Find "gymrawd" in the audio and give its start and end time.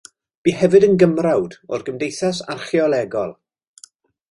1.03-1.59